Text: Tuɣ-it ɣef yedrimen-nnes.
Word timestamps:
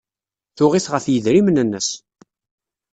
Tuɣ-it 0.57 0.85
ɣef 0.93 1.05
yedrimen-nnes. 1.09 1.89